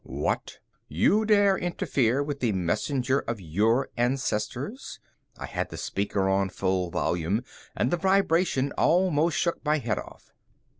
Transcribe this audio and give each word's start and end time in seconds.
"What 0.03 0.57
you 0.87 1.25
dare 1.25 1.55
interfere 1.55 2.23
with 2.23 2.39
the 2.39 2.53
messenger 2.53 3.19
of 3.19 3.39
your 3.39 3.89
ancestors!" 3.97 4.99
I 5.37 5.45
had 5.45 5.69
the 5.69 5.77
speaker 5.77 6.27
on 6.27 6.49
full 6.49 6.89
volume 6.89 7.43
and 7.75 7.91
the 7.91 7.97
vibration 7.97 8.71
almost 8.71 9.37
shook 9.37 9.63
my 9.63 9.77
head 9.77 9.99
off. 9.99 10.31